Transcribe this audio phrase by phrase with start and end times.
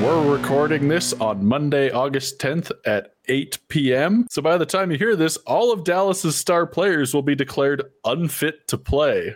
[0.00, 4.26] We're recording this on Monday, August 10th at 8 p.m.
[4.30, 7.82] So by the time you hear this, all of Dallas's star players will be declared
[8.06, 9.34] unfit to play.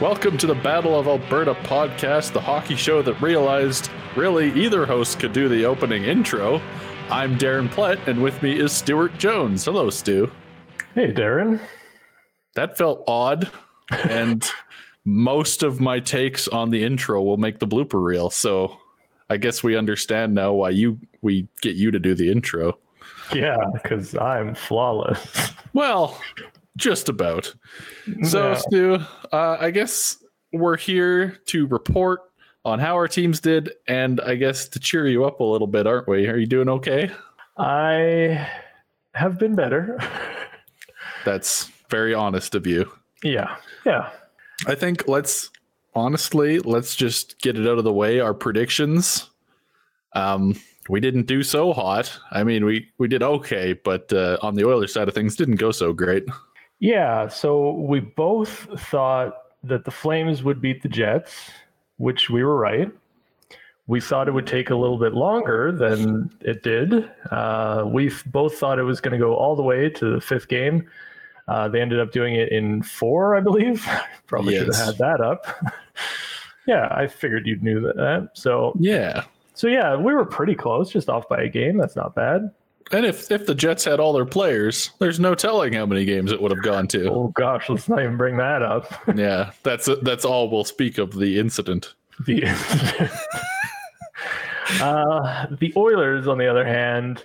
[0.00, 5.20] Welcome to the Battle of Alberta podcast, the hockey show that realized really either host
[5.20, 6.62] could do the opening intro.
[7.10, 9.66] I'm Darren Plett, and with me is Stuart Jones.
[9.66, 10.32] Hello, Stu.
[10.94, 11.60] Hey, Darren.
[12.54, 13.50] That felt odd,
[13.90, 14.50] and
[15.04, 18.30] most of my takes on the intro will make the blooper reel.
[18.30, 18.76] So
[19.28, 22.78] I guess we understand now why you we get you to do the intro.
[23.34, 25.52] Yeah, because I'm flawless.
[25.72, 26.20] Well,
[26.76, 27.54] just about.
[28.24, 28.54] So, Yeah.
[28.56, 28.98] Stu,
[29.32, 30.16] uh, I guess
[30.52, 32.22] we're here to report
[32.64, 35.86] on how our teams did, and I guess to cheer you up a little bit,
[35.86, 36.26] aren't we?
[36.26, 37.12] Are you doing okay?
[37.56, 38.48] I
[39.14, 39.96] have been better.
[41.24, 42.90] That's very honest of you.
[43.22, 44.10] yeah, yeah.
[44.66, 45.50] I think let's
[45.94, 48.20] honestly let's just get it out of the way.
[48.20, 49.30] Our predictions.
[50.14, 52.18] Um, we didn't do so hot.
[52.32, 55.56] I mean, we we did okay, but uh, on the Oilers side of things, didn't
[55.56, 56.24] go so great.
[56.80, 61.50] Yeah, so we both thought that the Flames would beat the Jets,
[61.98, 62.90] which we were right.
[63.86, 67.10] We thought it would take a little bit longer than it did.
[67.30, 70.48] Uh, we both thought it was going to go all the way to the fifth
[70.48, 70.88] game.
[71.48, 73.86] Uh, they ended up doing it in four, I believe.
[74.26, 75.46] Probably should have had that up.
[76.66, 78.30] yeah, I figured you knew that.
[78.34, 79.24] So Yeah,
[79.54, 81.76] So yeah, we were pretty close, just off by a game.
[81.76, 82.50] That's not bad.
[82.92, 86.30] and if if the Jets had all their players, there's no telling how many games
[86.32, 87.08] it would have gone to.
[87.12, 88.92] Oh gosh, let's not even bring that up.
[89.14, 91.94] yeah, that's that's all we'll speak of the incident.
[92.26, 92.44] the
[94.80, 97.24] uh, the Oilers, on the other hand,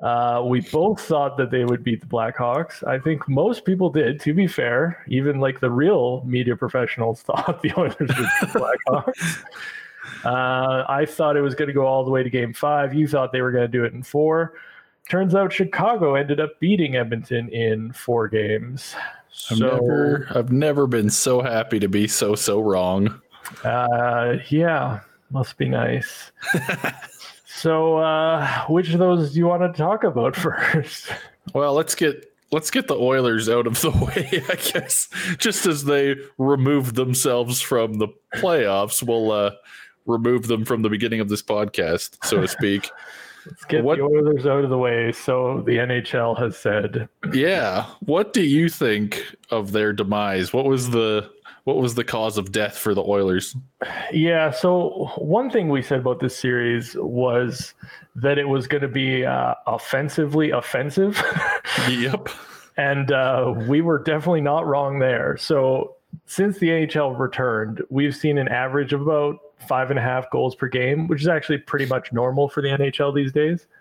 [0.00, 2.86] uh, we both thought that they would beat the Blackhawks.
[2.86, 4.20] I think most people did.
[4.20, 8.46] To be fair, even like the real media professionals thought the Oilers would beat the
[8.88, 9.44] Blackhawks.
[10.22, 12.94] Uh, I thought it was going to go all the way to Game Five.
[12.94, 14.54] You thought they were going to do it in four.
[15.08, 18.94] Turns out Chicago ended up beating Edmonton in four games.
[19.50, 23.20] I've So, never I've never been so happy to be so so wrong.
[23.64, 26.32] Uh, yeah, must be nice.
[27.64, 31.08] so, uh, which of those do you want to talk about first?
[31.54, 35.08] Well, let's get let's get the Oilers out of the way, I guess.
[35.38, 39.52] Just as they remove themselves from the playoffs, we'll uh,
[40.04, 42.90] remove them from the beginning of this podcast, so to speak.
[43.46, 45.10] Let's get What- the Oilers out of the way.
[45.12, 47.86] So the NHL has said, yeah.
[48.00, 50.52] What do you think of their demise?
[50.52, 51.30] What was the
[51.64, 53.56] what was the cause of death for the Oilers?
[54.12, 54.50] yeah.
[54.50, 57.74] So one thing we said about this series was
[58.14, 61.22] that it was going to be uh, offensively offensive.
[61.88, 62.28] yep.
[62.76, 65.36] And uh, we were definitely not wrong there.
[65.36, 70.30] So since the NHL returned, we've seen an average of about five and a half
[70.30, 73.66] goals per game, which is actually pretty much normal for the NHL these days.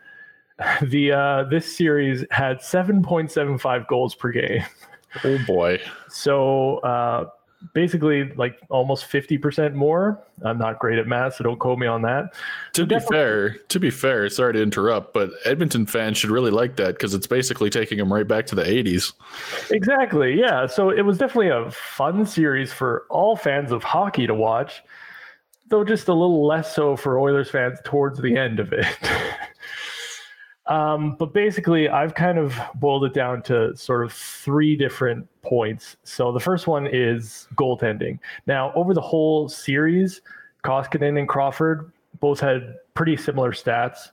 [0.84, 4.64] The uh, this series had 7.75 goals per game.
[5.24, 5.82] Oh boy.
[6.10, 7.26] So uh,
[7.74, 10.22] basically, like almost 50% more.
[10.44, 12.34] I'm not great at math, so don't quote me on that.
[12.74, 16.51] To be definitely- fair, to be fair, sorry to interrupt, but Edmonton fans should really
[16.51, 19.13] like that because it's basically taking them right back to the 80s.
[19.72, 20.40] Exactly.
[20.40, 20.68] Yeah.
[20.68, 24.84] So it was definitely a fun series for all fans of hockey to watch,
[25.69, 28.85] though just a little less so for Oilers fans towards the end of it.
[30.68, 35.97] um, but basically, I've kind of boiled it down to sort of three different points.
[36.03, 38.19] So the first one is goaltending.
[38.47, 40.22] Now, over the whole series,
[40.63, 44.12] Koskinen and Crawford both had pretty similar stats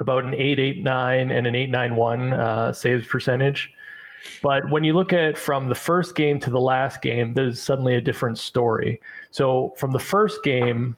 [0.00, 3.72] about an 889 and an 891 uh, saves percentage.
[4.42, 7.94] But when you look at from the first game to the last game, there's suddenly
[7.94, 9.00] a different story.
[9.30, 10.96] So from the first game,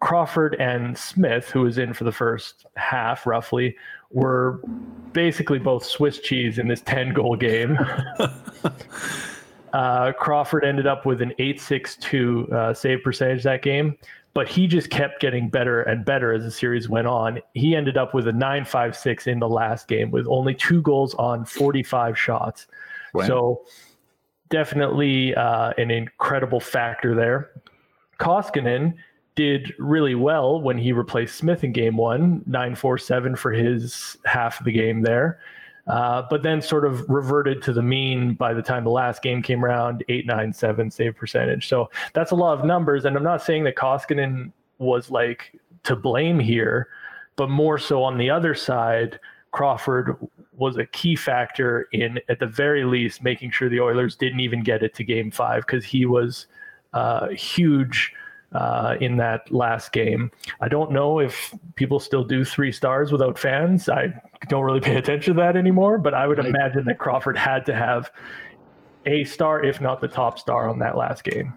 [0.00, 3.76] Crawford and Smith, who was in for the first half roughly,
[4.10, 4.60] were
[5.12, 7.78] basically both Swiss cheese in this 10 goal game.
[9.72, 13.96] uh, Crawford ended up with an 862 uh, save percentage that game,
[14.32, 17.40] but he just kept getting better and better as the series went on.
[17.52, 21.44] He ended up with a 956 in the last game with only two goals on
[21.44, 22.66] 45 shots.
[23.12, 23.26] Wow.
[23.26, 23.62] So
[24.48, 27.50] definitely uh, an incredible factor there.
[28.18, 28.94] Koskinen
[29.40, 34.66] did really well when he replaced Smith in game one, 947 for his half of
[34.66, 35.40] the game there.
[35.86, 39.42] Uh, but then sort of reverted to the mean by the time the last game
[39.42, 41.68] came around, 897 save percentage.
[41.68, 43.06] So that's a lot of numbers.
[43.06, 46.88] And I'm not saying that Koskinen was like to blame here,
[47.36, 49.18] but more so on the other side,
[49.52, 50.16] Crawford
[50.52, 54.62] was a key factor in, at the very least, making sure the Oilers didn't even
[54.62, 56.46] get it to game five because he was
[56.92, 58.12] a huge
[58.52, 60.30] uh, in that last game.
[60.60, 63.88] I don't know if people still do three stars without fans.
[63.88, 64.12] I
[64.48, 66.48] don't really pay attention to that anymore, but I would right.
[66.48, 68.10] imagine that Crawford had to have
[69.06, 71.52] a star, if not the top star, on that last game.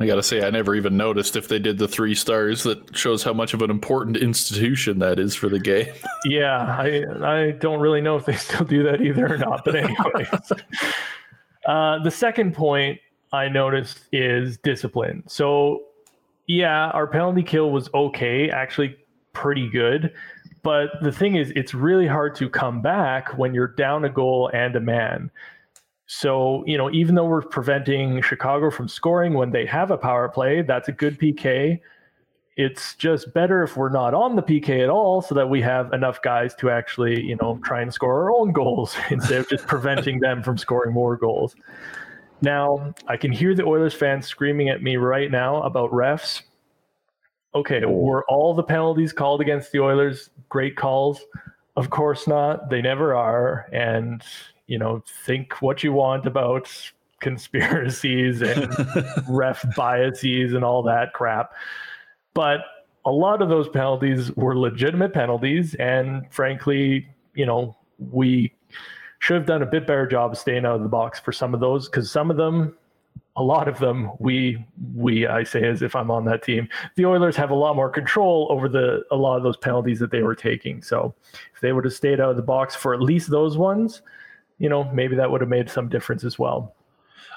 [0.00, 2.64] I gotta say, I never even noticed if they did the three stars.
[2.64, 5.86] That shows how much of an important institution that is for the game.
[6.24, 9.64] yeah, I I don't really know if they still do that either or not.
[9.64, 10.52] But anyways,
[11.66, 12.98] uh, the second point
[13.32, 15.22] I noticed is discipline.
[15.28, 15.84] So
[16.46, 18.96] yeah, our penalty kill was okay, actually
[19.32, 20.12] pretty good.
[20.62, 24.50] But the thing is, it's really hard to come back when you're down a goal
[24.54, 25.30] and a man.
[26.06, 30.28] So, you know, even though we're preventing Chicago from scoring when they have a power
[30.28, 31.80] play, that's a good PK.
[32.56, 35.92] It's just better if we're not on the PK at all so that we have
[35.92, 39.66] enough guys to actually, you know, try and score our own goals instead of just
[39.66, 41.56] preventing them from scoring more goals.
[42.44, 46.42] Now, I can hear the Oilers fans screaming at me right now about refs.
[47.54, 51.22] Okay, were all the penalties called against the Oilers great calls?
[51.76, 52.68] Of course not.
[52.68, 53.66] They never are.
[53.72, 54.22] And
[54.66, 56.70] you know, think what you want about
[57.20, 58.68] conspiracies and
[59.28, 61.52] ref biases and all that crap.
[62.34, 62.60] But
[63.06, 65.74] a lot of those penalties were legitimate penalties.
[65.76, 68.52] And frankly, you know, we
[69.18, 71.54] should have done a bit better job of staying out of the box for some
[71.54, 72.76] of those because some of them
[73.36, 74.64] a lot of them we
[74.94, 76.68] we I say as if I'm on that team.
[76.94, 80.10] The Oilers have a lot more control over the a lot of those penalties that
[80.10, 80.82] they were taking.
[80.82, 81.14] So
[81.54, 84.02] if they would have stayed out of the box for at least those ones,
[84.58, 86.74] you know, maybe that would have made some difference as well.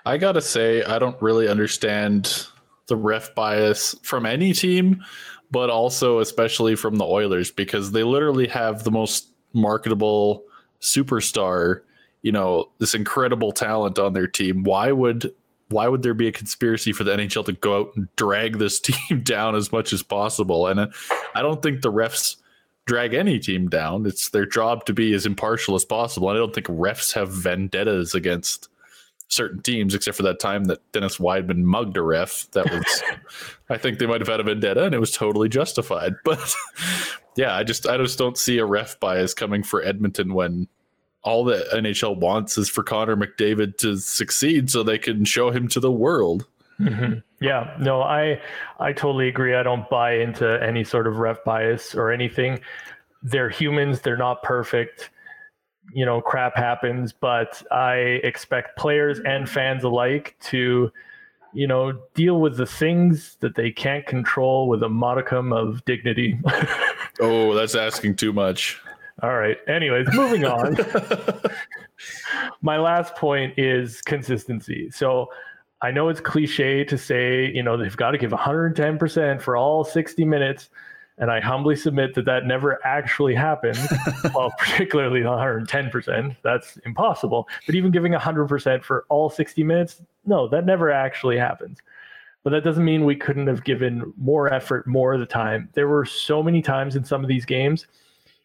[0.06, 2.48] I got to say, I don't really understand
[2.88, 5.04] the ref bias from any team,
[5.52, 10.44] but also especially from the Oilers because they literally have the most marketable
[10.82, 11.82] superstar,
[12.22, 14.64] you know, this incredible talent on their team.
[14.64, 15.34] Why would
[15.70, 18.80] why would there be a conspiracy for the NHL to go out and drag this
[18.80, 20.68] team down as much as possible?
[20.68, 20.88] And uh,
[21.36, 22.38] I don't think the refs
[22.86, 24.06] drag any team down.
[24.06, 26.30] It's their job to be as impartial as possible.
[26.30, 28.70] And I don't think refs have vendettas against
[29.28, 32.50] certain teams, except for that time that Dennis Wideman mugged a ref.
[32.52, 33.04] That was,
[33.70, 36.16] I think they might have had a vendetta, and it was totally justified.
[36.24, 36.56] But
[37.36, 40.68] yeah, I just I just don't see a ref bias coming for Edmonton when
[41.24, 45.68] all the NHL wants is for Connor McDavid to succeed, so they can show him
[45.70, 46.48] to the world.
[46.80, 47.20] Mm-hmm.
[47.42, 48.42] Yeah, no, I
[48.80, 49.56] I totally agree.
[49.56, 52.60] I don't buy into any sort of ref bias or anything.
[53.24, 54.02] They're humans.
[54.02, 55.10] They're not perfect.
[55.94, 60.92] You know, crap happens, but I expect players and fans alike to,
[61.54, 66.40] you know, deal with the things that they can't control with a modicum of dignity.
[67.22, 68.82] oh, that's asking too much.
[69.24, 69.58] All right.
[69.68, 70.78] Anyways, moving on.
[72.62, 74.92] My last point is consistency.
[74.92, 75.30] So
[75.82, 79.84] I know it's cliche to say, you know, they've got to give 110% for all
[79.84, 80.70] 60 minutes.
[81.20, 83.80] And I humbly submit that that never actually happened.
[84.36, 86.36] well, particularly 110%.
[86.44, 87.48] That's impossible.
[87.66, 91.80] But even giving 100% for all 60 minutes, no, that never actually happens.
[92.44, 95.70] But that doesn't mean we couldn't have given more effort more of the time.
[95.74, 97.88] There were so many times in some of these games,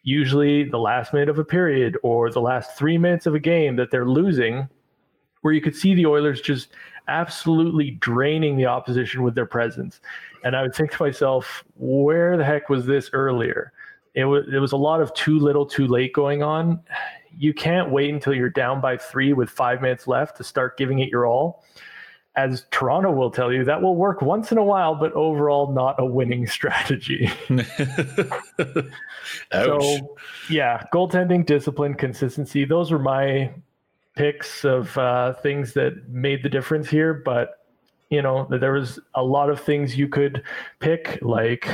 [0.01, 3.75] usually the last minute of a period or the last three minutes of a game
[3.75, 4.67] that they're losing,
[5.41, 6.69] where you could see the Oilers just
[7.07, 10.01] absolutely draining the opposition with their presence.
[10.43, 13.71] And I would think to myself, where the heck was this earlier?
[14.13, 16.81] It was it was a lot of too little, too late going on.
[17.35, 20.99] You can't wait until you're down by three with five minutes left to start giving
[20.99, 21.63] it your all.
[22.35, 25.95] As Toronto will tell you, that will work once in a while, but overall not
[25.99, 27.31] a winning strategy.
[29.51, 30.15] so,
[30.49, 33.51] yeah, goaltending, discipline, consistency, those were my
[34.15, 37.62] picks of uh, things that made the difference here, but
[38.13, 40.43] you know there was a lot of things you could
[40.79, 41.67] pick, like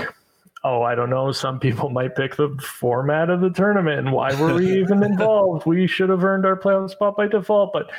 [0.64, 4.34] oh I don't know, some people might pick the format of the tournament and why
[4.40, 5.66] were we even involved?
[5.66, 7.92] We should have earned our playoff spot by default, but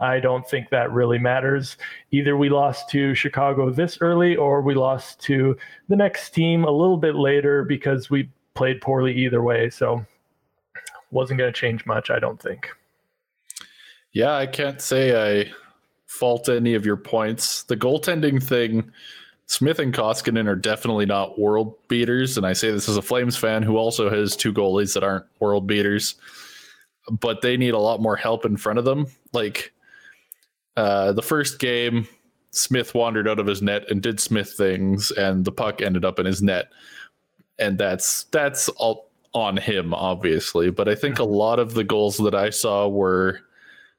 [0.00, 1.76] I don't think that really matters.
[2.10, 5.56] Either we lost to Chicago this early, or we lost to
[5.88, 9.70] the next team a little bit later because we played poorly either way.
[9.70, 10.04] So
[11.12, 12.70] wasn't going to change much, I don't think.
[14.12, 15.52] Yeah, I can't say I
[16.18, 17.64] fault any of your points.
[17.64, 18.90] The goaltending thing,
[19.46, 22.36] Smith and Koskinen are definitely not world beaters.
[22.36, 25.26] And I say this as a Flames fan who also has two goalies that aren't
[25.40, 26.14] world beaters,
[27.10, 29.06] but they need a lot more help in front of them.
[29.32, 29.72] Like
[30.76, 32.06] uh, the first game,
[32.52, 36.20] Smith wandered out of his net and did Smith things, and the puck ended up
[36.20, 36.70] in his net.
[37.58, 40.70] And that's that's all on him, obviously.
[40.70, 43.40] But I think a lot of the goals that I saw were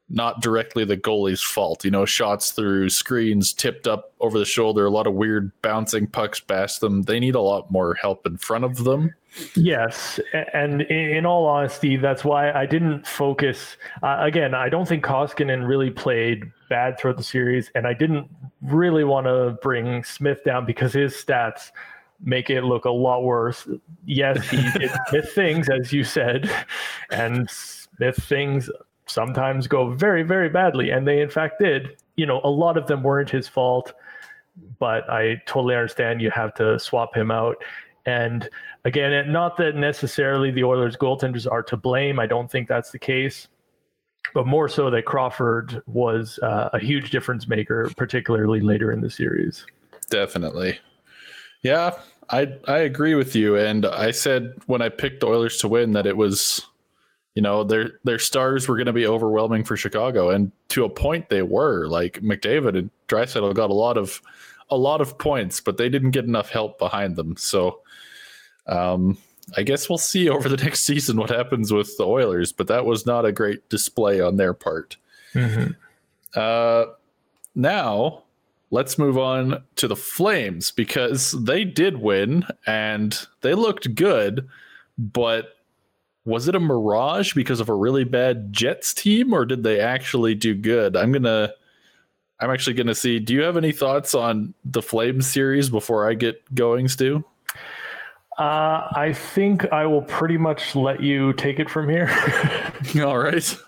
[0.08, 1.84] not directly the goalie's fault.
[1.84, 6.06] You know, shots through screens, tipped up over the shoulder, a lot of weird bouncing
[6.06, 7.02] pucks past them.
[7.02, 9.14] They need a lot more help in front of them.
[9.54, 10.18] Yes,
[10.54, 13.76] and in all honesty, that's why I didn't focus.
[14.02, 18.30] Uh, again, I don't think Koskinen really played bad throughout the series, and I didn't
[18.62, 21.70] really want to bring Smith down because his stats
[22.22, 23.68] make it look a lot worse.
[24.06, 26.50] Yes, he did Smith things, as you said,
[27.10, 28.70] and Smith things
[29.06, 31.96] sometimes go very, very badly, and they in fact did.
[32.16, 33.92] You know, a lot of them weren't his fault,
[34.78, 37.56] but I totally understand you have to swap him out.
[38.06, 38.48] And
[38.84, 42.18] again, not that necessarily the Oilers goaltenders are to blame.
[42.20, 43.48] I don't think that's the case,
[44.32, 49.10] but more so that Crawford was uh, a huge difference maker, particularly later in the
[49.10, 49.66] series.
[50.08, 50.78] Definitely.
[51.62, 51.98] Yeah,
[52.30, 53.56] I I agree with you.
[53.56, 56.64] And I said when I picked the Oilers to win that it was,
[57.36, 60.88] you know, their their stars were going to be overwhelming for Chicago, and to a
[60.88, 61.86] point they were.
[61.86, 64.22] Like McDavid and Draisaitl got a lot of
[64.70, 67.36] a lot of points, but they didn't get enough help behind them.
[67.36, 67.80] So
[68.66, 69.18] um,
[69.54, 72.86] I guess we'll see over the next season what happens with the Oilers, but that
[72.86, 74.96] was not a great display on their part.
[75.34, 75.72] Mm-hmm.
[76.34, 76.92] Uh,
[77.54, 78.22] now,
[78.70, 84.48] let's move on to the Flames because they did win and they looked good,
[84.96, 85.55] but
[86.26, 90.34] was it a mirage because of a really bad Jets team or did they actually
[90.34, 90.96] do good?
[90.96, 91.54] I'm to
[92.38, 93.18] I'm actually going to see.
[93.18, 97.24] Do you have any thoughts on the Flames series before I get going, Stu?
[98.38, 102.10] Uh, I think I will pretty much let you take it from here.
[103.02, 103.58] All right.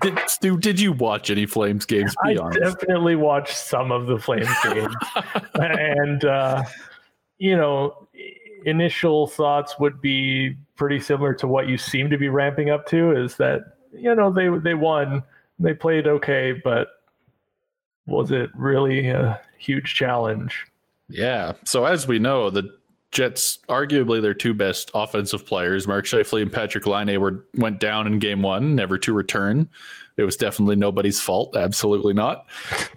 [0.00, 2.12] Did, Stu, did you watch any Flames games?
[2.24, 2.60] Be I honest.
[2.60, 4.94] definitely watched some of the Flames games,
[5.54, 6.64] and uh,
[7.38, 8.08] you know,
[8.64, 13.12] initial thoughts would be pretty similar to what you seem to be ramping up to.
[13.12, 15.22] Is that you know they they won,
[15.58, 16.88] they played okay, but
[18.06, 20.66] was it really a huge challenge?
[21.08, 21.52] Yeah.
[21.64, 22.76] So as we know, the
[23.12, 28.06] Jets, arguably their two best offensive players, Mark Scheifele and Patrik Laine, were went down
[28.06, 29.68] in game one, never to return.
[30.16, 32.46] It was definitely nobody's fault, absolutely not.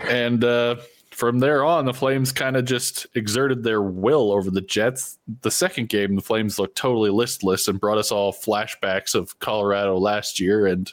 [0.02, 0.76] And uh,
[1.24, 5.18] from there on, the Flames kind of just exerted their will over the Jets.
[5.40, 9.98] The second game, the Flames looked totally listless and brought us all flashbacks of Colorado
[9.98, 10.92] last year and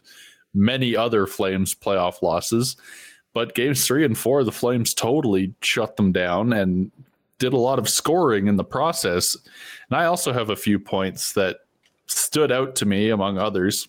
[0.54, 2.76] many other Flames playoff losses.
[3.34, 6.92] But games three and four, the Flames totally shut them down and
[7.40, 9.36] did a lot of scoring in the process.
[9.90, 11.56] And I also have a few points that
[12.06, 13.88] stood out to me among others.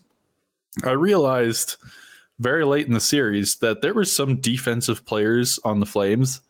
[0.84, 1.76] I realized
[2.42, 6.42] very late in the series that there were some defensive players on the Flames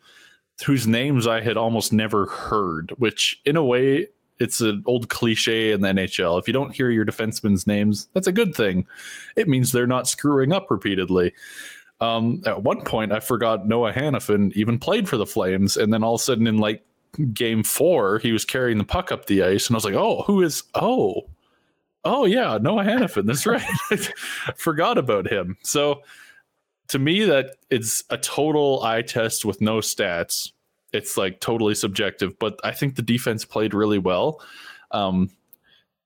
[0.66, 4.08] whose names I had almost never heard, which in a way
[4.40, 6.40] it's an old cliche in the NHL.
[6.40, 8.88] If you don't hear your defensemen's names, that's a good thing.
[9.36, 11.34] It means they're not screwing up repeatedly.
[12.00, 16.04] Um, at one point, I forgot Noah Hanifin even played for the Flames, and then
[16.04, 16.84] all of a sudden, in like
[17.34, 20.24] game four, he was carrying the puck up the ice, and I was like, "Oh,
[20.24, 20.64] who is?
[20.74, 21.28] Oh,
[22.04, 23.26] oh yeah, Noah Hanifin.
[23.26, 23.62] That's right.
[24.56, 26.02] Forgot about him." So,
[26.90, 30.52] to me, that it's a total eye test with no stats.
[30.94, 34.42] It's like totally subjective, but I think the defense played really well.
[34.92, 35.30] Um,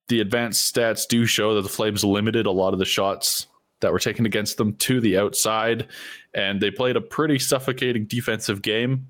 [0.09, 3.47] the advanced stats do show that the Flames limited a lot of the shots
[3.81, 5.87] that were taken against them to the outside,
[6.33, 9.07] and they played a pretty suffocating defensive game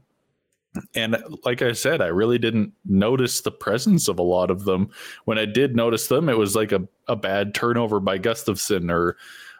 [0.93, 4.89] and like I said, I really didn't notice the presence of a lot of them.
[5.25, 9.17] When I did notice them, it was like a, a bad turnover by Gustafsson or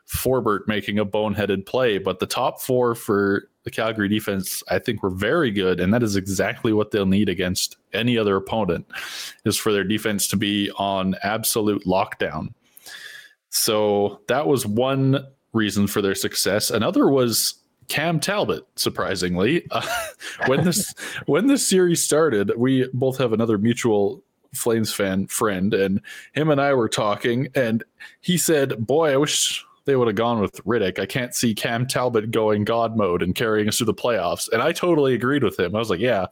[0.07, 1.98] Forbort making a boneheaded play.
[1.98, 6.03] But the top four for the Calgary defense, I think, were very good, and that
[6.03, 8.86] is exactly what they'll need against any other opponent,
[9.43, 12.53] is for their defense to be on absolute lockdown.
[13.50, 16.69] So that was one reason for their success.
[16.69, 17.55] Another was
[17.88, 19.86] Cam Talbot, surprisingly, uh,
[20.48, 20.94] when this
[21.25, 24.24] when this series started, we both have another mutual
[24.54, 26.01] Flames fan friend, and
[26.34, 27.84] him and I were talking, and
[28.22, 30.98] he said, "Boy, I wish they would have gone with Rittich.
[30.98, 34.62] I can't see Cam Talbot going God mode and carrying us through the playoffs." And
[34.62, 35.75] I totally agreed with him.
[35.75, 36.27] I was like, "Yeah,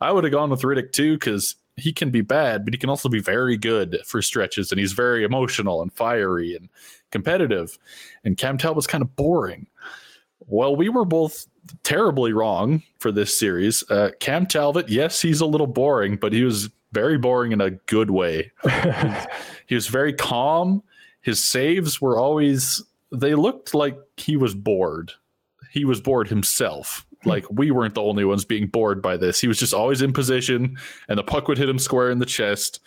[0.00, 2.90] I would have gone with Rittich too, because." He can be bad, but he can
[2.90, 6.68] also be very good for stretches, and he's very emotional and fiery and
[7.12, 7.78] competitive.
[8.24, 9.68] And Cam Talbot's kind of boring.
[10.46, 11.46] Well, we were both
[11.82, 13.88] terribly wrong for this series.
[13.90, 17.70] Uh, Cam Talbot, yes, he's a little boring, but he was very boring in a
[17.70, 18.50] good way.
[19.66, 20.82] he was very calm.
[21.20, 25.12] His saves were always, they looked like he was bored.
[25.70, 27.04] He was bored himself.
[27.24, 29.40] Like we weren't the only ones being bored by this.
[29.40, 30.78] He was just always in position,
[31.08, 32.80] and the puck would hit him square in the chest,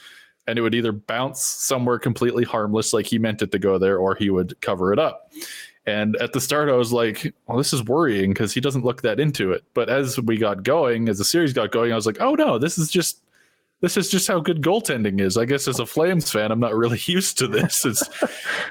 [0.48, 3.98] and it would either bounce somewhere completely harmless, like he meant it to go there,
[3.98, 5.32] or he would cover it up
[5.88, 9.02] And at the start, I was like, well, this is worrying because he doesn't look
[9.02, 9.64] that into it.
[9.74, 12.60] But as we got going, as the series got going, I was like, oh no,
[12.60, 13.24] this is just
[13.82, 15.38] this is just how good goaltending is.
[15.38, 17.84] I guess as a Flames fan, I'm not really used to this.
[17.84, 18.08] It's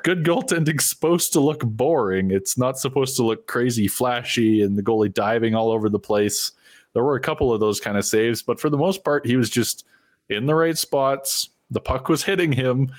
[0.05, 2.31] good goaltending supposed to look boring.
[2.31, 6.53] It's not supposed to look crazy flashy and the goalie diving all over the place.
[6.93, 9.37] There were a couple of those kind of saves, but for the most part, he
[9.37, 9.85] was just
[10.29, 11.51] in the right spots.
[11.71, 12.93] The puck was hitting him,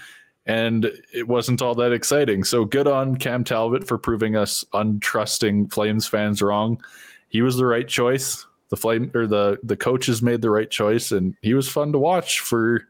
[0.45, 2.43] and it wasn't all that exciting.
[2.43, 6.81] So good on Cam Talbot for proving us untrusting Flames fans wrong.
[7.29, 8.45] He was the right choice.
[8.69, 11.99] The flame or the the coaches made the right choice, and he was fun to
[11.99, 12.87] watch for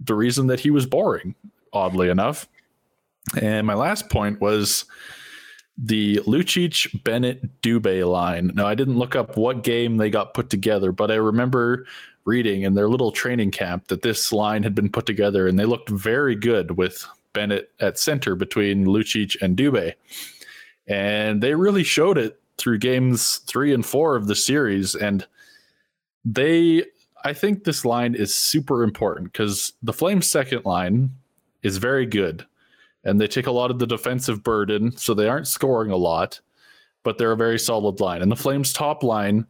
[0.00, 1.34] the reason that he was boring,
[1.74, 2.48] oddly enough.
[3.40, 4.86] And my last point was
[5.76, 8.52] the Lucic Bennett Dubé line.
[8.54, 11.86] Now I didn't look up what game they got put together, but I remember
[12.24, 15.64] reading in their little training camp that this line had been put together and they
[15.64, 19.94] looked very good with Bennett at center between Lucic and Dubé.
[20.86, 24.94] And they really showed it through games three and four of the series.
[24.94, 25.26] And
[26.24, 26.84] they,
[27.24, 31.10] I think this line is super important because the Flames' second line
[31.62, 32.44] is very good
[33.04, 34.96] and they take a lot of the defensive burden.
[34.96, 36.40] So they aren't scoring a lot,
[37.02, 38.20] but they're a very solid line.
[38.20, 39.46] And the Flames' top line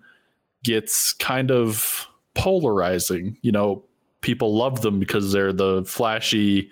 [0.63, 3.37] gets kind of polarizing.
[3.43, 3.85] You know,
[4.21, 6.71] people love them because they're the flashy,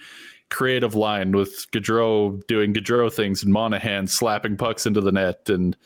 [0.50, 5.48] creative line with Gaudreau doing Gaudreau things and Monahan slapping pucks into the net.
[5.48, 5.76] And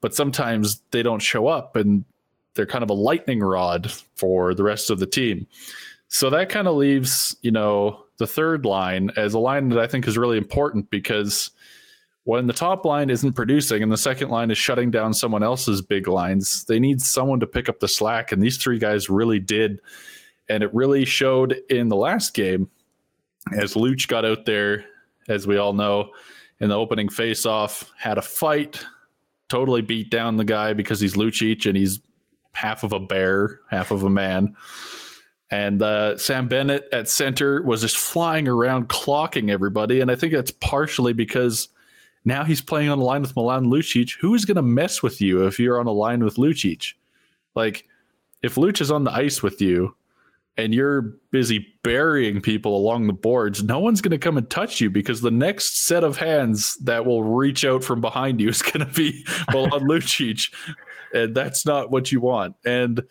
[0.00, 2.04] but sometimes they don't show up and
[2.54, 5.46] they're kind of a lightning rod for the rest of the team.
[6.08, 9.86] So that kind of leaves, you know, the third line as a line that I
[9.86, 11.50] think is really important because
[12.24, 15.82] when the top line isn't producing and the second line is shutting down someone else's
[15.82, 18.30] big lines, they need someone to pick up the slack.
[18.30, 19.80] And these three guys really did.
[20.48, 22.70] And it really showed in the last game
[23.56, 24.84] as Luch got out there,
[25.28, 26.10] as we all know,
[26.60, 28.84] in the opening face-off, had a fight,
[29.48, 32.00] totally beat down the guy because he's Lucic and he's
[32.52, 34.54] half of a bear, half of a man.
[35.50, 40.00] And uh, Sam Bennett at center was just flying around, clocking everybody.
[40.00, 41.68] And I think that's partially because–
[42.24, 44.16] now he's playing on the line with Milan Lucic.
[44.20, 46.94] Who is going to mess with you if you're on a line with Lucic?
[47.54, 47.86] Like,
[48.42, 49.94] if Luch is on the ice with you
[50.56, 54.80] and you're busy burying people along the boards, no one's going to come and touch
[54.80, 58.62] you because the next set of hands that will reach out from behind you is
[58.62, 60.52] going to be Milan Lucic.
[61.14, 62.56] And that's not what you want.
[62.64, 63.02] And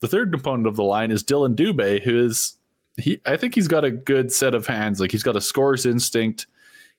[0.00, 2.56] the third component of the line is Dillon Dubé, who is
[2.96, 5.00] he I think he's got a good set of hands.
[5.00, 6.46] Like he's got a score's instinct.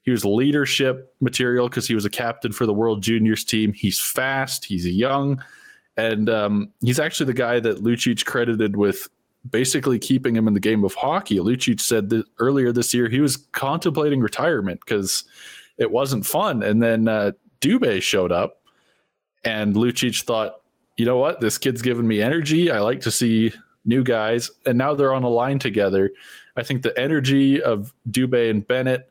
[0.08, 3.74] He was leadership material because he was a captain for the World Juniors team.
[3.74, 4.64] He's fast.
[4.64, 5.44] He's young,
[5.98, 9.10] and um, he's actually the guy that Lucic credited with
[9.52, 11.40] basically keeping him in the game of hockey.
[11.40, 15.26] Lucic said that earlier this year he was contemplating retirement because
[15.78, 16.64] it wasn't fun.
[16.64, 18.62] And then uh, Dubé showed up,
[19.44, 20.62] and Lucic thought,
[20.96, 22.72] you know what, this kid's giving me energy.
[22.72, 23.52] I like to see
[23.84, 26.12] new guys, and now they're on a line together.
[26.56, 29.10] I think the energy of Dubé and Bennett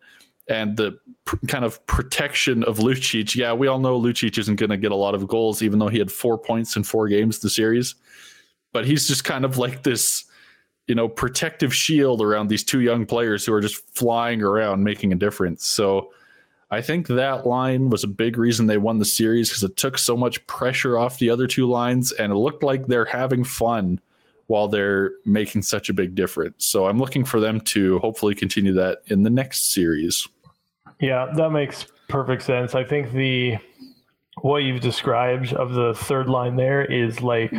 [0.48, 3.34] and the pr- kind of protection of Lucic.
[3.34, 5.88] Yeah, we all know Lucic isn't going to get a lot of goals, even though
[5.88, 7.94] he had four points in four games the series.
[8.72, 10.24] But he's just kind of like this,
[10.86, 15.12] you know, protective shield around these two young players who are just flying around making
[15.12, 15.64] a difference.
[15.64, 16.10] So
[16.70, 19.98] I think that line was a big reason they won the series because it took
[19.98, 24.00] so much pressure off the other two lines and it looked like they're having fun
[24.48, 26.66] while they're making such a big difference.
[26.66, 30.26] So I'm looking for them to hopefully continue that in the next series.
[31.00, 32.74] Yeah, that makes perfect sense.
[32.74, 33.56] I think the
[34.42, 37.52] what you've described of the third line there is like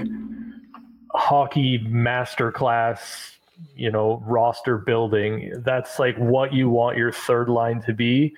[1.13, 3.33] hockey masterclass,
[3.75, 5.53] you know, roster building.
[5.57, 8.35] That's like what you want your third line to be.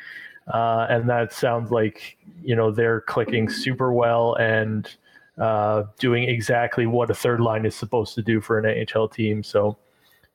[0.47, 4.95] Uh, and that sounds like, you know, they're clicking super well and
[5.37, 9.43] uh, doing exactly what a third line is supposed to do for an NHL team.
[9.43, 9.77] So,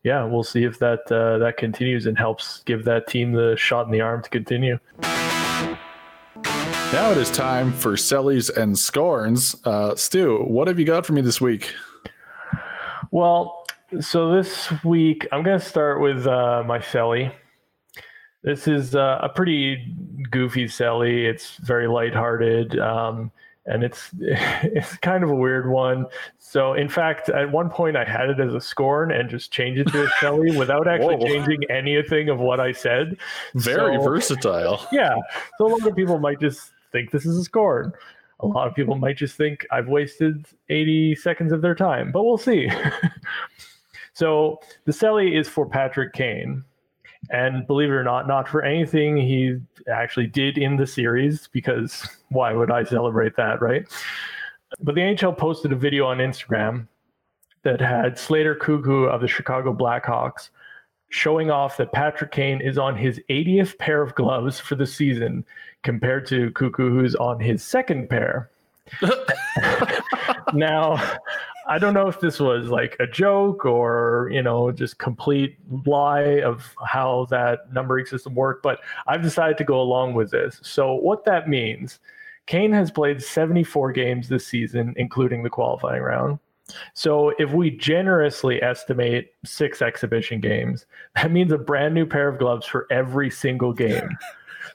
[0.04, 3.86] yeah, we'll see if that uh, that continues and helps give that team the shot
[3.86, 4.78] in the arm to continue.
[6.92, 9.56] Now it is time for Sellies and Scorns.
[9.64, 11.72] Uh, Stu, what have you got for me this week?
[13.10, 13.66] Well,
[14.00, 17.32] so this week I'm going to start with uh, my Selly.
[18.42, 19.94] This is uh, a pretty
[20.30, 21.24] goofy Selly.
[21.24, 22.78] It's very lighthearted.
[22.78, 23.32] Um,
[23.66, 26.06] and it's it's kind of a weird one.
[26.38, 29.80] So, in fact, at one point I had it as a scorn and just changed
[29.80, 31.26] it to a Shelly without actually Whoa.
[31.26, 33.16] changing anything of what I said.
[33.54, 34.86] Very so, versatile.
[34.92, 35.16] Yeah.
[35.58, 37.92] So a lot of people might just think this is a scorn.
[38.40, 42.22] A lot of people might just think I've wasted 80 seconds of their time, but
[42.22, 42.70] we'll see.
[44.12, 46.62] so the Selly is for Patrick Kane.
[47.30, 49.58] And believe it or not, not for anything he
[49.90, 53.86] actually did in the series, because why would I celebrate that, right?
[54.80, 56.86] But the NHL posted a video on Instagram
[57.62, 60.50] that had Slater Koekkoek of the Chicago Blackhawks
[61.10, 65.44] showing off that Patrick Kane is on his 80th pair of gloves for the season
[65.82, 68.50] compared to Koekkoek, who's on his second pair.
[70.54, 70.96] now,
[71.66, 76.40] I don't know if this was like a joke or, you know, just complete lie
[76.42, 80.60] of how that numbering system worked, but I've decided to go along with this.
[80.62, 82.00] So, what that means,
[82.46, 86.38] Kane has played 74 games this season, including the qualifying round.
[86.92, 92.38] So, if we generously estimate six exhibition games, that means a brand new pair of
[92.38, 94.08] gloves for every single game.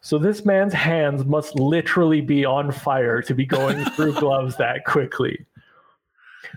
[0.02, 4.86] So this man's hands must literally be on fire to be going through gloves that
[4.86, 5.45] quickly.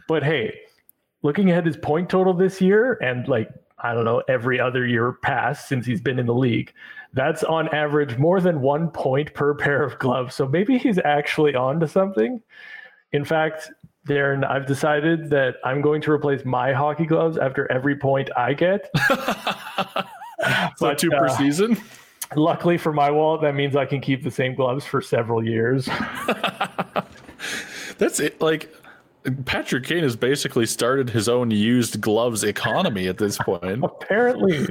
[0.09, 0.61] But hey,
[1.23, 5.13] looking at his point total this year and like I don't know every other year
[5.23, 6.73] past since he's been in the league,
[7.15, 10.35] that's on average more than one point per pair of gloves.
[10.35, 12.41] So maybe he's actually on to something.
[13.13, 13.71] In fact,
[14.09, 18.55] Darren, I've decided that I'm going to replace my hockey gloves after every point I
[18.55, 18.91] get.
[20.77, 21.79] so two per uh, season.
[22.35, 25.89] Luckily for my wallet, that means I can keep the same gloves for several years.
[27.99, 28.41] That's it.
[28.41, 28.75] Like
[29.45, 33.81] Patrick Kane has basically started his own used gloves economy at this point.
[33.85, 34.67] Apparently.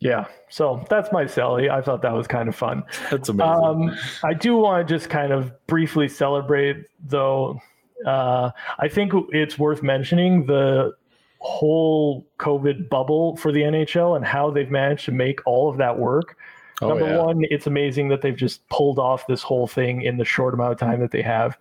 [0.00, 1.70] Yeah, so that's my Selly.
[1.70, 2.82] I thought that was kind of fun.
[3.10, 3.64] That's amazing.
[3.64, 7.60] Um, I do want to just kind of briefly celebrate, though.
[8.04, 8.50] Uh,
[8.80, 10.92] I think it's worth mentioning the
[11.38, 15.98] whole COVID bubble for the NHL and how they've managed to make all of that
[15.98, 16.36] work.
[16.80, 17.22] Oh, Number yeah.
[17.22, 20.72] one, it's amazing that they've just pulled off this whole thing in the short amount
[20.72, 21.56] of time that they have.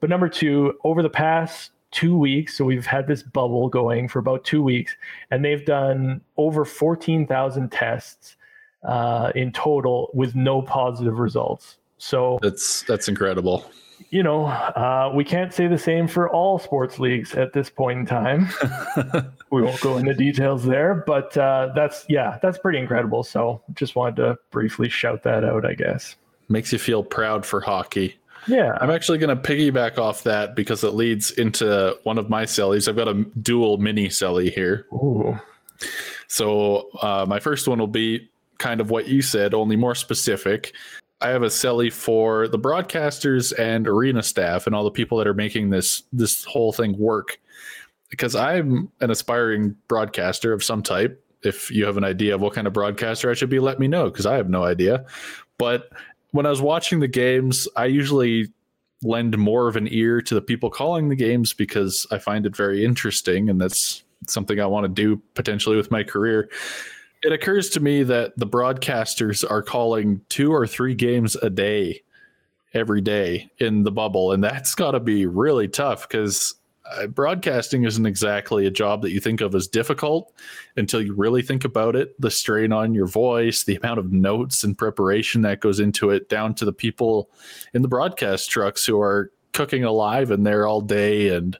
[0.00, 4.18] But number two, over the past two weeks, so we've had this bubble going for
[4.18, 4.94] about two weeks,
[5.30, 8.36] and they've done over 14,000 tests
[8.84, 11.78] uh, in total with no positive results.
[11.98, 13.64] So that's that's incredible
[14.10, 18.00] you know, uh, we can't say the same for all sports leagues at this point
[18.00, 18.48] in time.
[19.50, 23.22] we won't go into details there, but uh, that's yeah, that's pretty incredible.
[23.24, 26.16] So just wanted to briefly shout that out, I guess.
[26.48, 28.16] Makes you feel proud for hockey.
[28.46, 28.76] Yeah.
[28.80, 32.88] I'm actually going to piggyback off that because it leads into one of my sellies.
[32.88, 34.86] I've got a dual mini selly here.
[34.92, 35.38] Ooh.
[36.28, 40.74] So uh, my first one will be kind of what you said, only more specific.
[41.20, 45.26] I have a selly for the broadcasters and arena staff and all the people that
[45.26, 47.40] are making this this whole thing work.
[48.10, 51.22] Because I'm an aspiring broadcaster of some type.
[51.42, 53.88] If you have an idea of what kind of broadcaster I should be, let me
[53.88, 55.04] know because I have no idea.
[55.58, 55.90] But
[56.36, 58.48] when I was watching the games, I usually
[59.02, 62.56] lend more of an ear to the people calling the games because I find it
[62.56, 66.48] very interesting and that's something I want to do potentially with my career.
[67.22, 72.02] It occurs to me that the broadcasters are calling two or three games a day
[72.74, 76.55] every day in the bubble and that's got to be really tough because
[76.92, 80.32] uh, broadcasting isn't exactly a job that you think of as difficult
[80.76, 84.64] until you really think about it the strain on your voice the amount of notes
[84.64, 87.30] and preparation that goes into it down to the people
[87.74, 91.58] in the broadcast trucks who are cooking alive in there all day and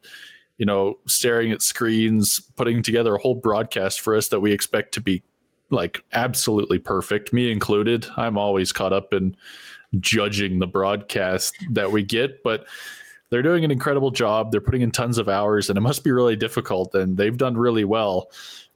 [0.59, 4.93] you know staring at screens putting together a whole broadcast for us that we expect
[4.93, 5.23] to be
[5.71, 8.07] like absolutely perfect, me included.
[8.17, 9.37] I'm always caught up in
[10.01, 12.67] judging the broadcast that we get, but
[13.31, 14.53] they're doing an incredible job.
[14.53, 16.95] They're putting in tons of hours, and it must be really difficult.
[16.95, 18.31] And they've done really well.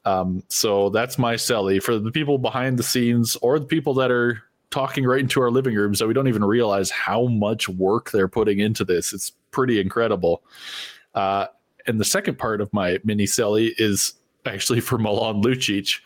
[0.04, 4.10] Um, so that's my selly for the people behind the scenes or the people that
[4.10, 8.10] are talking right into our living rooms that we don't even realize how much work
[8.10, 9.12] they're putting into this.
[9.12, 10.42] It's pretty incredible.
[11.14, 11.46] Uh,
[11.86, 14.14] and the second part of my mini selly is
[14.46, 16.00] actually for Milan Lucic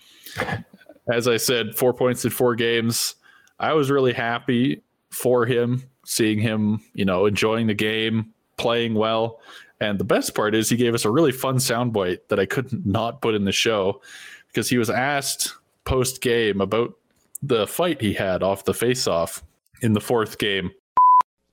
[1.12, 3.16] as I said, four points in four games.
[3.58, 9.40] I was really happy for him, seeing him, you know, enjoying the game, playing well.
[9.80, 12.86] And the best part is he gave us a really fun soundbite that I could
[12.86, 14.00] not put in the show
[14.48, 16.94] because he was asked post game about
[17.42, 19.42] the fight he had off the face off
[19.82, 20.70] in the fourth game.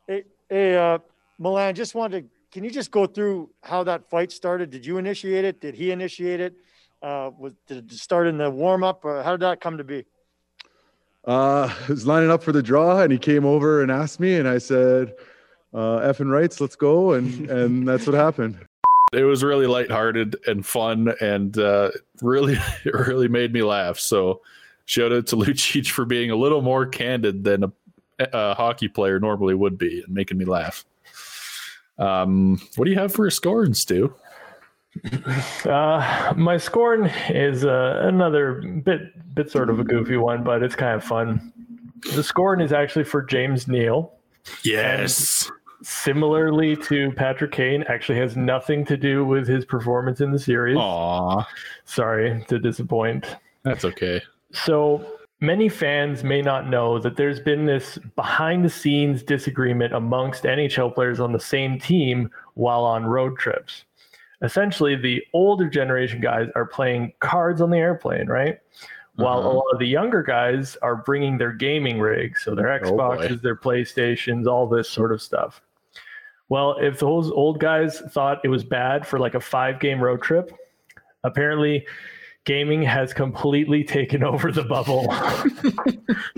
[0.08, 1.00] Hey, hey uh,
[1.38, 4.70] Milan, just wanted to, can you just go through how that fight started?
[4.70, 5.60] Did you initiate it?
[5.60, 6.56] Did he initiate it?
[7.02, 9.84] uh, was did it start in the warm up, or how did that come to
[9.84, 10.06] be?
[11.28, 14.36] Uh, I was lining up for the draw, and he came over and asked me,
[14.36, 15.14] and I said,
[15.74, 18.58] uh, "Effing rights, let's go," and and that's what happened.
[19.14, 22.54] It was really lighthearted and fun, and uh, really,
[22.86, 24.00] it really made me laugh.
[24.00, 24.42] So,
[24.86, 27.72] shout out to Lucic for being a little more candid than a,
[28.20, 30.86] a hockey player normally would be, and making me laugh.
[31.98, 34.14] Um, what do you have for a score, Stu?
[35.66, 40.76] Uh, my scorn is uh, another bit, bit sort of a goofy one, but it's
[40.76, 41.54] kind of fun.
[42.14, 44.14] The scorn is actually for James Neal.
[44.64, 45.50] Yes.
[45.84, 50.78] Similarly to Patrick Kane, actually has nothing to do with his performance in the series.
[50.78, 51.46] Aw,
[51.86, 53.36] Sorry to disappoint.
[53.64, 54.22] that's okay.
[54.54, 55.04] So
[55.40, 60.94] many fans may not know that there's been this behind the scenes disagreement amongst NHL
[60.94, 63.86] players on the same team while on road trips.
[64.44, 68.60] Essentially, the older generation guys are playing cards on the airplane, right?
[69.16, 69.54] While a Uh-huh.
[69.54, 72.80] lot of the younger guys are bringing their gaming rigs, so their Oh.
[72.80, 75.62] Xboxes, their PlayStations, all this sort of stuff.
[76.52, 80.22] Well, if those old guys thought it was bad for like a five game road
[80.22, 80.52] trip,
[81.24, 81.88] apparently
[82.44, 85.06] gaming has completely taken over the bubble.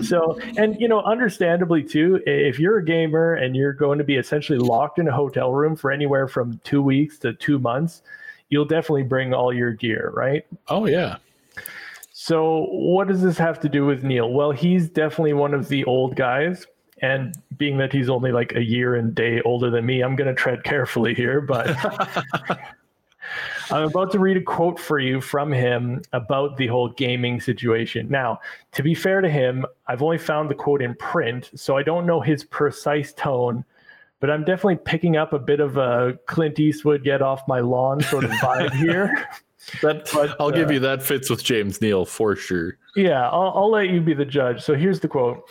[0.06, 4.14] so, and you know, understandably too, if you're a gamer and you're going to be
[4.14, 8.02] essentially locked in a hotel room for anywhere from two weeks to two months,
[8.50, 10.46] you'll definitely bring all your gear, right?
[10.68, 11.16] Oh yeah.
[12.12, 14.30] So, what does this have to do with Neal?
[14.30, 16.68] Well, he's definitely one of the old guys.
[17.02, 20.28] And being that he's only like a year and day older than me, I'm going
[20.28, 21.40] to tread carefully here.
[21.40, 21.76] But
[23.70, 28.08] I'm about to read a quote for you from him about the whole gaming situation.
[28.08, 28.40] Now,
[28.72, 32.06] to be fair to him, I've only found the quote in print, so I don't
[32.06, 33.64] know his precise tone,
[34.20, 38.00] but I'm definitely picking up a bit of a Clint Eastwood get off my lawn
[38.02, 39.28] sort of vibe here.
[39.82, 42.76] That But, I'll give uh, you that fits with James Neal for sure.
[42.96, 44.62] Yeah, I'll, I'll let you be the judge.
[44.62, 45.48] So here's the quote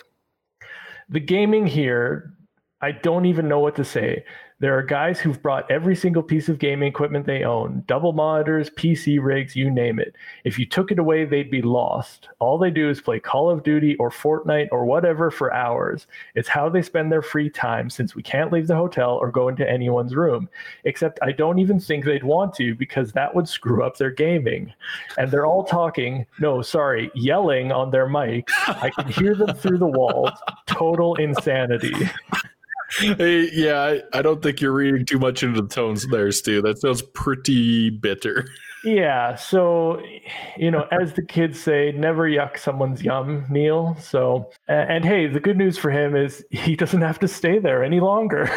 [1.09, 2.33] The gaming here,
[2.81, 4.25] I don't even know what to say.
[4.63, 8.69] There are guys who've brought every single piece of gaming equipment they own double monitors,
[8.69, 10.15] PC rigs, you name it.
[10.45, 12.30] If you took it away, they'd be lost.
[12.39, 16.08] All they do is play Call of Duty or Fortnite or whatever for hours.
[16.36, 19.49] It's how they spend their free time since we can't leave the hotel or go
[19.49, 20.47] into anyone's room.
[20.86, 24.73] Except I don't even think they'd want to because that would screw up their gaming.
[25.17, 28.54] And they're all talking, no, sorry, yelling on their mics.
[28.65, 30.32] I can hear them through the walls.
[30.67, 32.10] Total insanity.
[32.99, 36.62] Hey, yeah, I, I don't think you're reading too much into the tones there, Stu.
[36.62, 38.47] That sounds pretty bitter.
[38.84, 40.01] Yeah, so
[40.58, 43.95] you know, as the kids say, never yuck someone's yum, Neal.
[43.99, 47.60] So, a- and hey, the good news for him is he doesn't have to stay
[47.60, 48.45] there any longer.